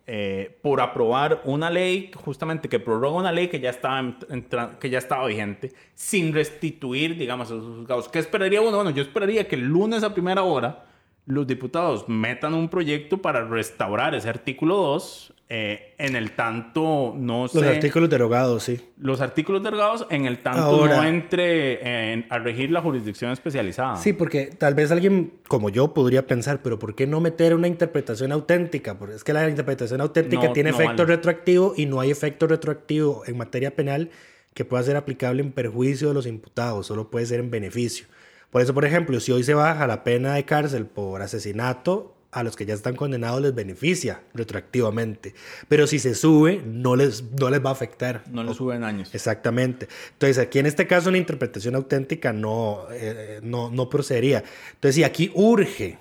[0.07, 4.47] Eh, por aprobar una ley justamente que prorroga una ley que ya estaba, en- en
[4.79, 8.09] que ya estaba vigente sin restituir, digamos, a esos juzgados.
[8.09, 8.71] ¿Qué esperaría uno?
[8.77, 10.85] Bueno, yo esperaría que el lunes a primera hora
[11.25, 17.41] los diputados metan un proyecto para restaurar ese artículo 2 eh, en el tanto no
[17.43, 18.79] Los sé artículos derogados, sí.
[18.97, 23.97] los artículos derogados en el tanto Ahora- no entre en- a regir la jurisdicción especializada.
[23.97, 27.67] Sí, porque tal vez alguien como yo podría pensar, pero ¿por qué no meter una
[27.67, 28.97] interpretación auténtica?
[28.97, 31.15] Porque es que la interpretación auténtica No, tiene no efecto vale.
[31.17, 34.09] retroactivo y no hay efecto retroactivo en materia penal
[34.53, 38.05] que pueda ser aplicable en perjuicio de los imputados, solo puede ser en beneficio.
[38.51, 42.43] Por eso, por ejemplo, si hoy se baja la pena de cárcel por asesinato, a
[42.43, 45.33] los que ya están condenados les beneficia retroactivamente.
[45.67, 48.23] Pero si se sube, no les, no les va a afectar.
[48.31, 49.13] No le suben años.
[49.13, 49.87] Exactamente.
[50.13, 54.43] Entonces, aquí en este caso, una interpretación auténtica no, eh, no, no procedería.
[54.73, 55.97] Entonces, sí, aquí urge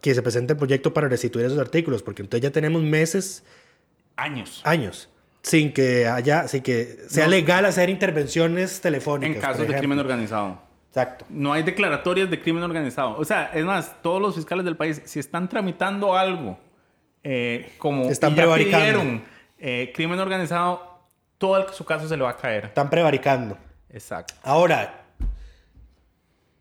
[0.00, 3.42] que se presente el proyecto para restituir esos artículos, porque entonces ya tenemos meses,
[4.16, 4.62] Años.
[4.64, 5.10] años,
[5.42, 7.32] sin que haya, sin que sea No.
[7.32, 9.36] legal hacer intervenciones telefónicas.
[9.36, 10.62] En casos de crimen organizado.
[10.96, 11.26] Exacto.
[11.28, 13.16] No hay declaratorias de crimen organizado.
[13.18, 16.58] O sea, es más, todos los fiscales del país, si están tramitando algo
[17.22, 19.22] eh, como Están ya pidieron
[19.58, 21.00] eh, crimen organizado,
[21.38, 22.66] todo el- su caso se le va a caer.
[22.66, 23.58] Están prevaricando.
[23.90, 24.32] Exacto.
[24.42, 25.02] Ahora,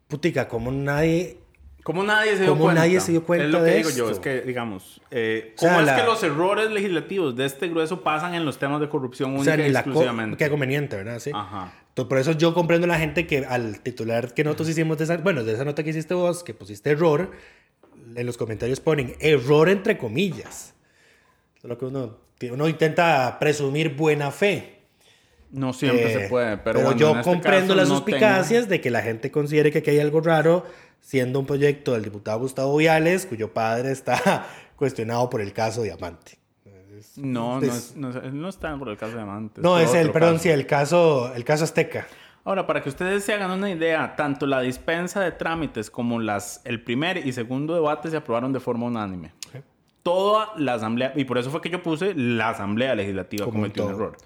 [0.07, 1.37] putica, como nadie
[1.83, 2.81] ¿Cómo nadie se dio ¿Cómo cuenta?
[2.81, 5.59] nadie se dio cuenta Es lo que de digo yo, es que, digamos, eh, O
[5.61, 8.81] sea, ¿cómo es la- que los errores legislativos de este grueso pasan en los temas
[8.81, 10.35] de corrupción O única sea, y exclusivamente?
[10.37, 11.19] Qué conveniente, ¿verdad?
[11.19, 11.31] Sí.
[11.33, 11.71] Ajá.
[11.95, 15.05] Entonces, por eso yo comprendo a la gente que al titular que nosotros hicimos de
[15.05, 17.31] esa, bueno, de esa nota que hiciste vos, que pusiste error,
[18.13, 20.73] en los comentarios ponen error entre comillas.
[21.62, 24.79] Solo que uno, que uno intenta presumir buena fe.
[25.51, 28.91] No siempre Eh, se puede, pero, bueno, yo este comprendo las no suspicacias de que
[28.91, 30.65] la gente considere que aquí hay algo raro,
[30.99, 36.39] siendo un proyecto del diputado Gustavo Viales, cuyo padre está cuestionado por el caso Diamante.
[37.17, 39.63] No, no, Es- es- no, es- no está por el caso de Amantes.
[39.63, 40.43] No, es el, perdón, caso.
[40.43, 42.08] sí, el caso, el caso Azteca.
[42.43, 46.62] Ahora, para que ustedes se hagan una idea, tanto la dispensa de trámites como las,
[46.63, 49.34] el primer y segundo debate se aprobaron de forma unánime.
[50.03, 53.88] Toda la asamblea, y por eso fue que yo puse la asamblea legislativa Como cometió
[53.88, 54.17] un error.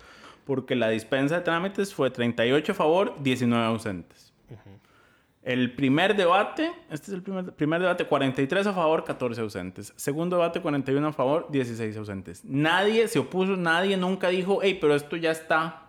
[0.46, 4.34] Porque la dispensa de trámites fue 38 a favor, 19 ausentes.
[5.50, 9.94] El primer debate, este es el primer, primer debate, 43 a favor, 14 ausentes.
[9.96, 12.42] Segundo debate, 41 a favor, 16 ausentes.
[12.46, 15.88] Nadie se opuso, nadie nunca dijo, hey, pero esto ya está,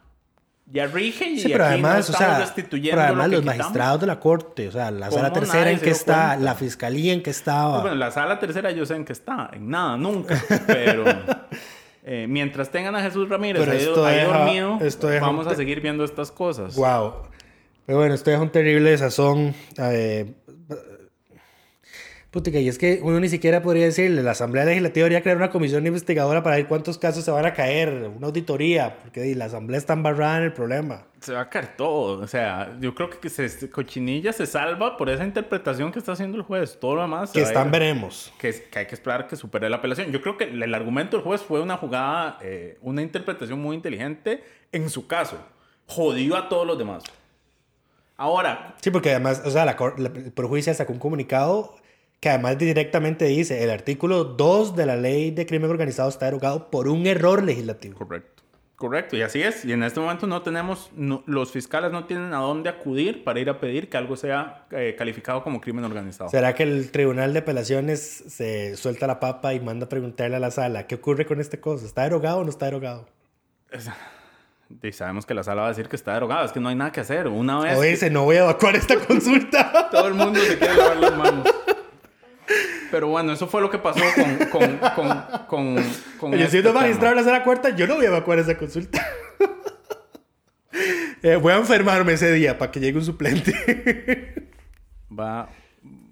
[0.64, 3.36] ya rige y Sí, pero aquí además, no o sea, restituyendo pero además lo que
[3.36, 3.58] los quitamos".
[3.58, 6.36] magistrados de la corte, o sea, la sala ¿Cómo tercera en que está, cuenta?
[6.44, 7.80] la fiscalía en que estaba.
[7.82, 10.42] Bueno, la sala tercera yo sé en qué está, en nada, nunca.
[10.66, 11.04] Pero
[12.02, 14.78] eh, mientras tengan a Jesús Ramírez Pero ahí, esto ahí deja- dormido,
[15.20, 16.76] vamos a seguir viendo estas cosas.
[16.76, 17.28] Wow.
[17.86, 19.54] Pero bueno, esto es un terrible sazón.
[19.78, 20.32] Eh,
[22.30, 25.50] putica, y es que uno ni siquiera podría decirle, la Asamblea Legislativa debería crear una
[25.50, 29.78] comisión investigadora para ver cuántos casos se van a caer, una auditoría, porque la Asamblea
[29.78, 31.06] está embarrada en el problema.
[31.20, 32.20] Se va a caer todo.
[32.22, 36.36] O sea, yo creo que se, Cochinilla se salva por esa interpretación que está haciendo
[36.36, 36.78] el juez.
[36.80, 38.32] Todo lo demás Que están ir- veremos.
[38.38, 40.12] que, que hay que esperar que supere la apelación.
[40.12, 43.74] Yo creo que el, el argumento del juez fue una jugada, eh, una interpretación muy
[43.74, 45.36] inteligente en su caso.
[45.86, 47.02] Jodió a todos los demás.
[48.20, 51.74] Ahora, Sí, porque además, o sea, la, la- el perjuicio sacó un comunicado
[52.20, 56.70] que además directamente dice, el artículo 2 de la ley de crimen organizado está derogado
[56.70, 57.96] por un error legislativo.
[57.96, 58.42] Correcto.
[58.76, 59.64] Correcto, y así es.
[59.66, 63.40] Y en este momento no tenemos, no- los fiscales no tienen a dónde acudir para
[63.40, 66.28] ir a pedir que algo sea eh, calificado como crimen organizado.
[66.30, 70.40] ¿Será que el Tribunal de Apelaciones se suelta la papa y manda a preguntarle a
[70.40, 71.86] la sala qué ocurre con este cosa?
[71.86, 73.06] ¿Está derogado o no está derogado?
[74.82, 76.76] Y sabemos que la sala va a decir que está derogada, es que no hay
[76.76, 77.26] nada que hacer.
[77.28, 79.88] Una vez O que dice, no voy a evacuar esta consulta.
[79.90, 81.48] todo el mundo se quiere lavar las manos.
[82.90, 84.36] Pero bueno, eso fue lo que pasó con...
[84.48, 85.84] con, con, con,
[86.18, 86.80] con yo este siendo tema.
[86.82, 89.04] magistrado de la sala cuarta, yo no voy a evacuar esa consulta.
[91.22, 94.48] Eh, voy a enfermarme ese día para que llegue un suplente.
[95.12, 95.50] Va,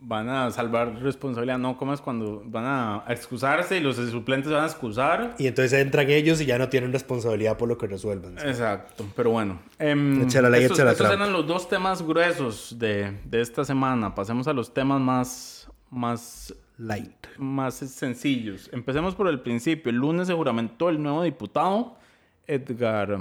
[0.08, 4.62] van a salvar responsabilidad, no como es cuando van a excusarse y los suplentes van
[4.64, 5.34] a excusar.
[5.38, 8.38] y entonces entran ellos y ya no tienen responsabilidad por lo que resuelvan.
[8.38, 9.60] Exacto, pero bueno.
[9.78, 13.66] em, Echa la estos, echa la estos eran los dos temas gruesos de, de esta
[13.66, 14.14] semana.
[14.14, 17.26] Pasemos a los temas más, más, Light.
[17.36, 18.70] más sencillos.
[18.72, 19.90] Empecemos por el principio.
[19.90, 21.98] El lunes se juramentó el nuevo diputado,
[22.46, 23.18] Edgar...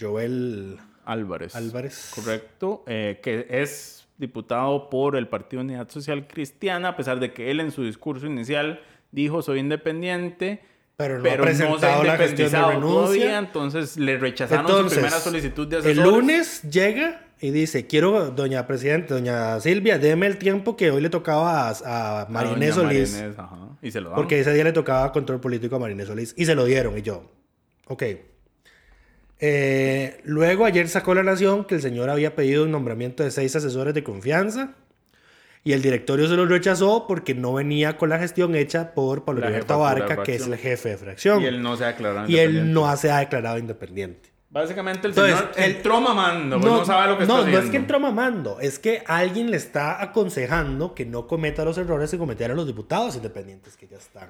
[0.00, 0.78] Joel...
[1.04, 1.56] Álvarez.
[1.56, 2.12] Álvarez.
[2.14, 2.84] Correcto.
[2.86, 7.58] eh, que es diputado por el Partido Unidad Social Cristiana, a pesar de que él
[7.58, 8.80] en su discurso inicial
[9.10, 10.62] dijo soy independiente.
[10.96, 14.66] Pero no ha pero no se ha presentado la de independizado todavía, entonces le rechazaron
[14.66, 16.06] Entonces, su primera solicitud de el asesores.
[16.06, 21.08] lunes llega y dice, quiero, doña Presidenta, doña Silvia, deme el tiempo que hoy le
[21.08, 23.14] tocaba a, a Marinés Solís.
[23.14, 24.14] Marinés, ajá, Y se lo.
[24.14, 26.34] Porque ese día le tocaba control político a Marinés Solís.
[26.36, 26.98] Y se lo dieron.
[26.98, 27.24] Y yo,
[27.86, 28.02] ok.
[29.40, 33.54] Eh, luego ayer sacó La Nación que el señor había pedido un nombramiento de seis
[33.56, 34.74] asesores de confianza.
[35.62, 39.42] Y el directorio se lo rechazó porque no venía con la gestión hecha por Pablo
[39.50, 41.42] de Abarca, que es el jefe de fracción.
[41.42, 42.72] Y él no se ha declarado Y él independiente.
[42.80, 44.30] no se ha declarado independiente.
[44.48, 47.40] Básicamente el Entonces, señor él- entró mamando, pues no, sabe lo que no, está no
[47.42, 47.60] haciendo.
[47.66, 52.10] es que entró mamando, es que alguien le está aconsejando que no cometa los errores
[52.10, 54.28] que cometieron los diputados independientes que ya están.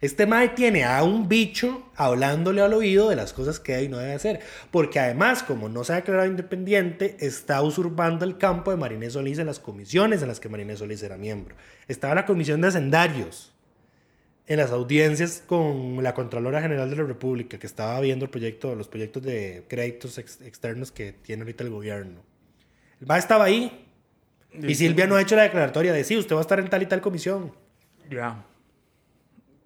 [0.00, 3.88] Este Mae tiene a un bicho hablándole al oído de las cosas que debe y
[3.88, 4.40] no debe hacer.
[4.70, 9.38] Porque además, como no se ha declarado independiente, está usurpando el campo de Marinés Solís
[9.38, 11.56] en las comisiones en las que Marinés Solís era miembro.
[11.88, 13.52] Estaba en la comisión de hacendarios
[14.48, 18.76] en las audiencias con la Contralora General de la República, que estaba viendo el proyecto,
[18.76, 22.20] los proyectos de créditos ex- externos que tiene ahorita el gobierno.
[23.00, 23.82] El MAE estaba ahí.
[24.52, 26.82] Y Silvia no ha hecho la declaratoria de sí, usted va a estar en tal
[26.82, 27.52] y tal comisión.
[28.08, 28.44] Ya.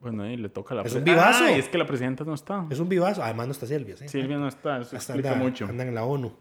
[0.00, 1.44] Bueno, ahí le toca la Es un vivazo.
[1.44, 2.64] Ah, y es que la presidenta no está.
[2.70, 3.22] Es un vivazo.
[3.22, 4.08] Además no está Silvia, ¿sí?
[4.08, 5.66] Silvia no está, eso Hasta explica anda- mucho.
[5.66, 6.32] Andan en la ONU.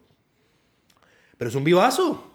[1.38, 2.26] Pero es un vivazo.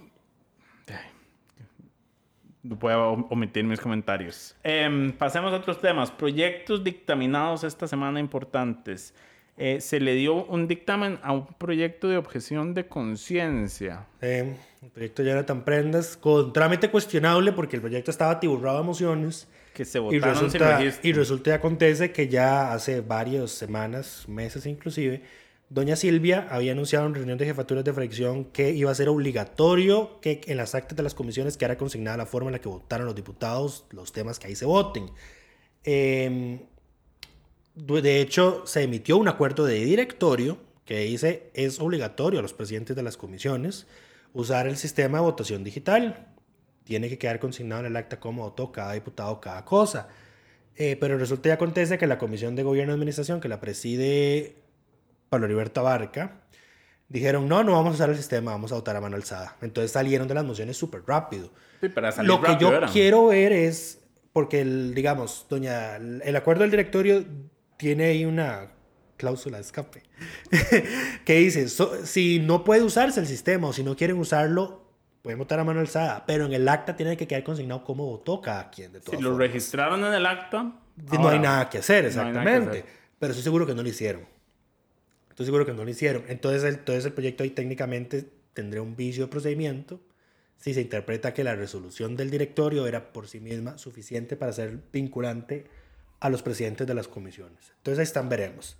[2.66, 4.56] Voy a om- omitir mis comentarios.
[4.62, 6.10] Em, pasemos a otros temas.
[6.10, 9.14] Proyectos dictaminados esta semana importantes.
[9.58, 14.06] Eh, se le dio un dictamen a un proyecto de objeción de conciencia.
[14.22, 19.46] Eh, el proyecto Jonathan Prendas, con trámite cuestionable porque el proyecto estaba atiburrado de emociones.
[19.74, 21.10] Que se Y votaron sin resulta, registro.
[21.10, 25.22] y resulta y acontece que ya hace varias semanas, meses inclusive,
[25.68, 30.20] doña Silvia había anunciado en reunión de jefaturas de fracción que iba a ser obligatorio
[30.22, 33.04] que en las actas de las comisiones quedara consignada la forma en la que votaron
[33.06, 35.10] los diputados los temas que ahí se voten.
[35.84, 36.60] Eh,
[37.74, 42.94] de hecho, se emitió un acuerdo de directorio que dice es obligatorio a los presidentes
[42.94, 43.86] de las comisiones
[44.32, 46.28] usar el sistema de votación digital.
[46.84, 50.08] Tiene que quedar consignado en el acta cómo votó cada diputado cada cosa.
[50.76, 54.56] Eh, pero resulta y acontece que la Comisión de Gobierno y Administración, que la preside
[55.28, 56.40] Pablo Heriberto Abarca,
[57.08, 59.56] dijeron, no, no vamos a usar el sistema, vamos a votar a mano alzada.
[59.62, 61.50] Entonces salieron de las mociones súper rápido.
[61.80, 64.00] Sí, para salir Lo que yo quiero ver es,
[64.32, 67.24] porque el, digamos, doña, el acuerdo del directorio
[67.76, 68.72] tiene ahí una
[69.16, 70.02] cláusula de escape
[71.24, 74.83] que dice, so- si no puede usarse el sistema o si no quieren usarlo,
[75.24, 78.42] pueden votar a mano alzada, pero en el acta tiene que quedar consignado cómo votó
[78.42, 78.92] cada quien.
[78.92, 79.46] De Si todas lo formas.
[79.48, 80.64] registraron en el acta.
[81.18, 82.78] no hay nada que hacer, no hay nada que exactamente.
[82.80, 82.92] hacer.
[83.18, 84.26] Pero estoy seguro que no lo hicieron.
[85.30, 86.24] Estoy seguro que no lo hicieron.
[86.28, 89.98] Entonces el, entonces el proyecto ahí técnicamente tendría un vicio de procedimiento
[90.58, 94.78] si se interpreta que la resolución del directorio era por sí misma suficiente para ser
[94.92, 95.64] vinculante
[96.20, 97.72] a los presidentes de las comisiones.
[97.78, 98.76] Entonces ahí están, veremos.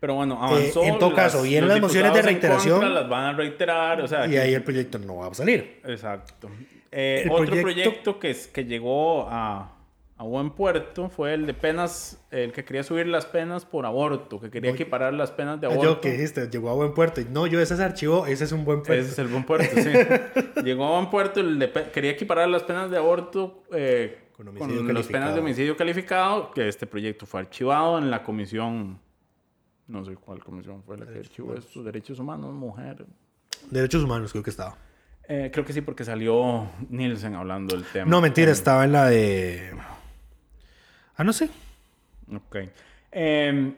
[0.00, 0.84] Pero bueno, avanzó.
[0.84, 2.78] en todo caso, vienen las mociones de en reiteración.
[2.80, 4.00] contra las van a reiterar.
[4.00, 5.80] O sea, Y ahí el proyecto no va a salir.
[5.84, 6.48] Exacto.
[6.92, 9.72] Eh, otro proyecto- proyecto, que, es, que llegó a,
[10.16, 14.40] a buen puerto fue el de penas, el que quería subir las penas por aborto,
[14.40, 15.94] que quería equiparar las penas de Ah, aborto.
[15.94, 17.20] Yo que dijiste, llegó a buen puerto.
[17.20, 19.02] Y no, yo ese es archivo, ese es un buen puerto.
[19.02, 19.90] Ese es el buen puerto, sí.
[20.64, 24.94] Llegó a buen puerto, el de quería equiparar las penas de aborto eh, Con con,
[24.94, 28.98] las penas de homicidio calificado, que este proyecto fue archivado en la comisión,
[29.88, 33.04] no sé cuál comisión fue la que archivó estos derechos humanos, mujer.
[33.70, 34.76] Derechos humanos creo que estaba.
[35.28, 38.10] Eh, creo que sí, porque salió Nielsen hablando del tema.
[38.10, 39.72] No, mentira, Eh, estaba en la de...
[41.16, 41.50] Ah, no sé.
[42.34, 42.56] Ok.
[43.12, 43.74] Eh,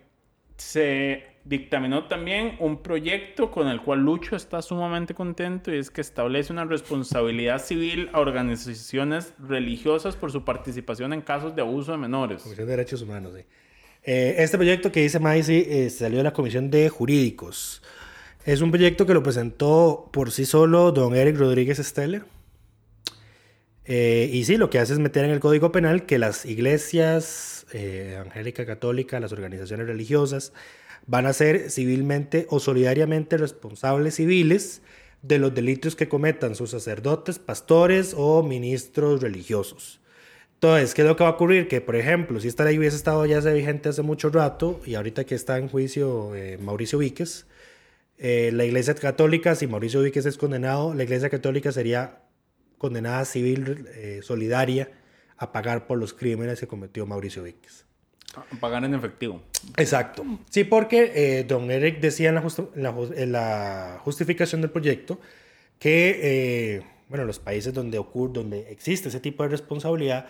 [0.56, 6.02] se dictaminó también un proyecto con el cual Lucho está sumamente contento y es que
[6.02, 11.98] establece una responsabilidad civil a organizaciones religiosas por su participación en casos de abuso de
[11.98, 12.42] menores.
[12.42, 13.40] Comisión de Derechos Humanos, sí.
[13.40, 13.46] Eh,
[14.02, 17.82] este proyecto que dice Maisy eh, salió de la Comisión de Jurídicos.
[18.44, 22.24] Es un proyecto que lo presentó por sí solo don Eric Rodríguez Steller.
[23.84, 27.66] Eh, y sí, lo que hace es meter en el Código Penal que las iglesias
[27.72, 30.52] eh, evangélica, católica, las organizaciones religiosas
[31.06, 34.82] van a ser civilmente o solidariamente responsables civiles
[35.22, 39.99] de los delitos que cometan sus sacerdotes, pastores o ministros religiosos.
[40.62, 41.68] Entonces, ¿qué es lo que va a ocurrir?
[41.68, 45.24] Que, por ejemplo, si esta ley hubiese estado ya vigente hace mucho rato y ahorita
[45.24, 47.46] que está en juicio eh, Mauricio Víquez,
[48.18, 52.18] eh, la Iglesia Católica, si Mauricio Víquez es condenado, la Iglesia Católica sería
[52.76, 54.90] condenada civil eh, solidaria
[55.38, 57.86] a pagar por los crímenes que cometió Mauricio Víquez.
[58.60, 59.40] Pagar en efectivo.
[59.78, 60.24] Exacto.
[60.50, 62.42] Sí, porque eh, don Eric decía en la,
[62.74, 65.18] en la en la justificación del proyecto
[65.78, 70.26] que, eh, bueno, los países donde ocurre, donde existe ese tipo de responsabilidad,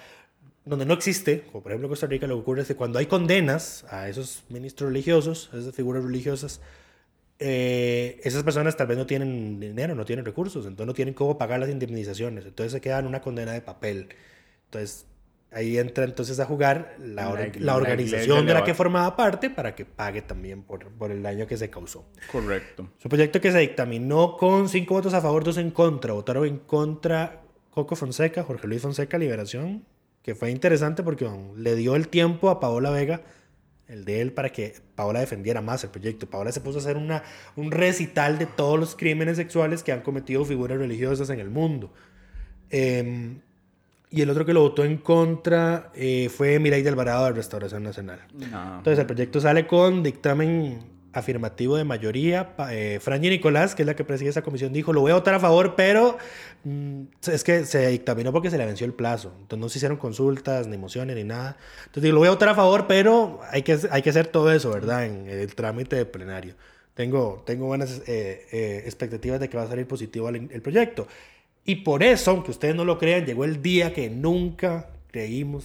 [0.71, 3.07] donde no existe, como por ejemplo Costa Rica, lo que ocurre es que cuando hay
[3.07, 6.61] condenas a esos ministros religiosos, a esas figuras religiosas,
[7.39, 11.39] eh, esas personas tal vez no tienen dinero, no tienen recursos, entonces no tienen cómo
[11.39, 14.09] pagar las indemnizaciones, entonces se quedan una condena de papel.
[14.67, 15.07] Entonces
[15.53, 18.75] ahí entra entonces a jugar la, or- La- la la organización iglesia de la que
[18.75, 22.05] formaba parte para que pague también por, por el daño que se causó.
[22.31, 22.89] Correcto.
[22.99, 26.13] Es un proyecto que se dictaminó con cinco votos a favor, dos en contra.
[26.13, 27.41] Votaron en contra
[27.71, 29.85] Coco Fonseca, Jorge Luis Fonseca, Liberación,
[30.23, 33.23] que fue interesante porque bueno, le dio el tiempo a Paola Vega,
[33.89, 36.29] el de él, para que Paola defendiera más el proyecto.
[36.29, 37.23] Paola se puso a hacer una,
[37.57, 41.93] un recital de todos los crímenes sexuales que han cometido figuras religiosas en el mundo.
[42.71, 43.41] Eh,
[44.13, 47.85] y el otro que lo votó en contra eh, fue Miray de Alvarado de Restauración
[47.85, 48.21] Nacional.
[48.33, 50.81] Entonces el proyecto sale con dictamen
[51.13, 52.55] afirmativo de mayoría.
[52.71, 55.35] Eh, Franji Nicolás, que es la que preside esa comisión, dijo, lo voy a votar
[55.35, 56.19] a favor, pero
[56.65, 59.33] mm, es que se dictaminó porque se le venció el plazo.
[59.41, 61.57] Entonces no se hicieron consultas, ni mociones, ni nada.
[61.81, 64.53] Entonces digo, lo voy a votar a favor, pero hay que, hay que hacer todo
[64.53, 65.07] eso, ¿verdad?
[65.07, 66.55] En el trámite de plenario.
[66.95, 71.07] Tengo, tengo buenas eh, eh, expectativas de que va a salir positivo el, el proyecto.
[71.65, 75.65] Y por eso, aunque ustedes no lo crean, llegó el día que nunca creímos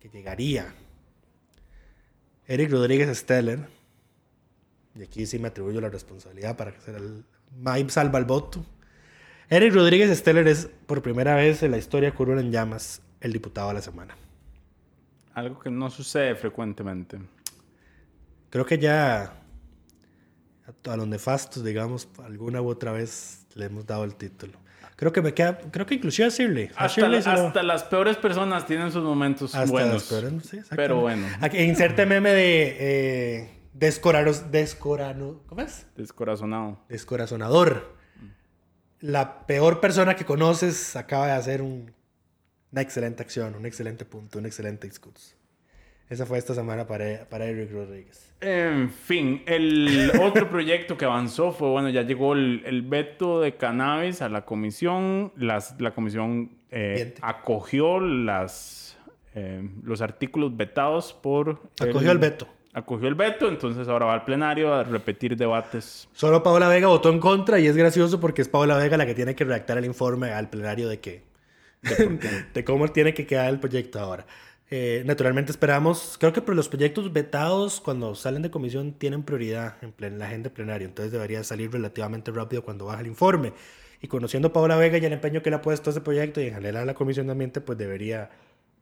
[0.00, 0.74] que llegaría.
[2.46, 3.60] Eric Rodríguez Steller,
[5.00, 7.24] y aquí sí me atribuyo la responsabilidad para que sea el
[7.56, 8.64] Mike salva el voto.
[9.48, 13.68] Eric Rodríguez Steller es por primera vez en la historia Curul en Llamas el diputado
[13.68, 14.14] de la semana.
[15.32, 17.18] Algo que no sucede frecuentemente.
[18.50, 19.32] Creo que ya
[20.86, 24.58] a, los nefastos, digamos, alguna u otra vez le hemos dado el título.
[24.96, 26.70] Creo que me queda, creo que inclusive a Shirley.
[26.76, 27.22] A Hasta, Shirley
[27.54, 29.94] lo- las peores personas tienen sus momentos hasta buenos.
[29.94, 35.86] las peores, sí, pero bueno, Aquí, inserte meme de eh, descoraros, descorano, ¿cómo es?
[35.96, 36.78] descorazonado.
[36.88, 37.94] Descorazonador.
[39.00, 41.92] La peor persona que conoces acaba de hacer un-
[42.72, 45.34] una excelente acción, un excelente punto, un excelente discurso.
[46.08, 48.32] Esa fue esta semana para, para Eric Rodríguez.
[48.40, 53.56] En fin, el otro proyecto que avanzó fue, bueno, ya llegó el, el veto de
[53.56, 55.32] cannabis a la comisión.
[55.36, 58.98] Las, la comisión eh, acogió las,
[59.34, 61.62] eh, los artículos vetados por...
[61.80, 62.48] Acogió el veto.
[62.72, 66.08] Acogió el veto, entonces ahora va al plenario a repetir debates.
[66.12, 69.14] Solo Paola Vega votó en contra y es gracioso porque es Paola Vega la que
[69.14, 71.24] tiene que redactar el informe al plenario de que
[72.54, 74.24] de cómo tiene que quedar el proyecto ahora.
[74.70, 79.92] Eh, naturalmente esperamos, creo que los proyectos vetados cuando salen de comisión tienen prioridad en,
[79.92, 83.52] plen- la agenda plenaria, entonces debería salir relativamente rápido cuando baja el informe.
[84.00, 86.40] Y conociendo a Paola Vega y el empeño que le ha puesto a ese proyecto
[86.40, 88.30] y en general a la comisión de ambiente, pues debería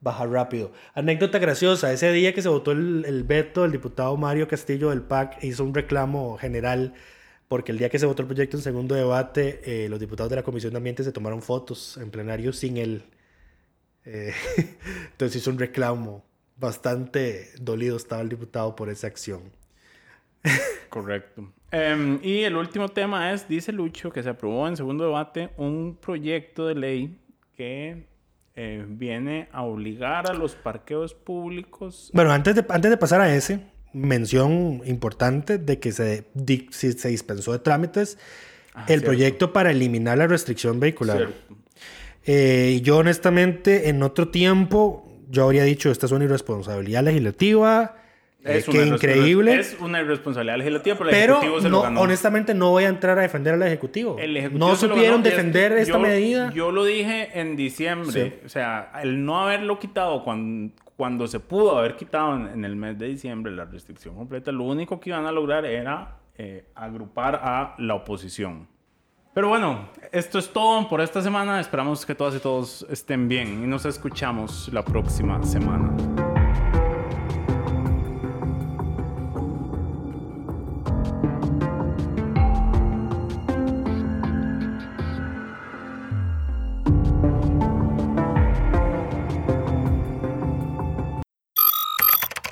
[0.00, 0.72] bajar rápido.
[0.94, 5.02] Anécdota graciosa, ese día que se votó el, el veto, el diputado Mario Castillo del
[5.02, 6.94] PAC hizo un reclamo general
[7.48, 10.36] porque el día que se votó el proyecto en segundo debate, eh, los diputados de
[10.36, 13.02] la Comisión de Ambiente se tomaron fotos en plenario sin él.
[14.04, 14.34] Eh,
[15.12, 16.24] entonces hizo un reclamo.
[16.56, 19.40] Bastante dolido estaba el diputado por esa acción.
[20.90, 21.50] Correcto.
[21.70, 25.96] Em, y el último tema es, dice Lucho, que se aprobó en segundo debate un
[26.00, 27.18] proyecto de ley
[27.56, 28.06] que
[28.60, 32.10] eh, viene a obligar a los parqueos públicos.
[32.12, 33.60] Bueno, antes de, antes de pasar a ese,
[33.92, 38.18] mención importante de que se, di- si- se dispensó de trámites
[38.74, 39.06] el cierto.
[39.06, 41.28] proyecto para eliminar la restricción vehicular.
[42.26, 47.94] Eh, y yo honestamente, en otro tiempo, yo habría dicho, esta es una irresponsabilidad legislativa.
[48.44, 49.58] Eh, Es una increíble.
[49.58, 52.00] Es una irresponsabilidad legislativa, pero el Pero Ejecutivo se no, lo ganó.
[52.00, 54.16] honestamente no voy a entrar a defender al Ejecutivo.
[54.18, 56.52] El Ejecutivo no se supieron y es- defender esta yo- medida.
[56.52, 58.40] Yo lo dije en diciembre.
[58.44, 62.76] O sea, el no haberlo quitado cuando, cuando se pudo haber quitado en, en el
[62.76, 67.40] mes de diciembre la restricción completa, lo único que iban a lograr era eh, agrupar
[67.42, 68.68] a la oposición.
[69.34, 71.60] Pero bueno, esto es todo por esta semana.
[71.60, 75.94] Esperamos que todas y todos estén bien y nos escuchamos la próxima semana.